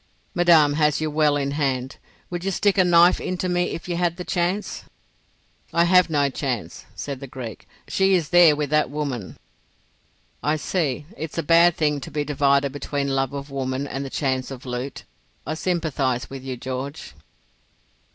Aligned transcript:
"Madame 0.33 0.73
has 0.73 0.99
you 0.99 1.11
well 1.11 1.37
in 1.37 1.51
hand. 1.51 1.97
Would 2.31 2.43
you 2.43 2.49
stick 2.49 2.75
a 2.79 2.83
knife 2.83 3.21
into 3.21 3.47
me 3.47 3.65
if 3.65 3.87
you 3.87 3.97
had 3.97 4.17
the 4.17 4.23
chance?" 4.23 4.83
"I 5.71 5.83
have 5.83 6.09
no 6.09 6.27
chance," 6.31 6.85
said 6.95 7.19
the 7.19 7.27
Greek. 7.27 7.67
"She 7.87 8.15
is 8.15 8.29
there 8.29 8.55
with 8.55 8.71
that 8.71 8.89
woman." 8.89 9.37
"I 10.41 10.55
see. 10.55 11.05
It's 11.15 11.37
a 11.37 11.43
bad 11.43 11.77
thing 11.77 11.99
to 12.01 12.09
be 12.09 12.23
divided 12.25 12.71
between 12.71 13.09
love 13.09 13.33
of 13.33 13.51
woman 13.51 13.85
and 13.85 14.03
the 14.03 14.09
chance 14.09 14.49
of 14.49 14.65
loot. 14.65 15.03
I 15.45 15.53
sympathise 15.53 16.31
with 16.31 16.43
you, 16.43 16.57
George." 16.57 17.13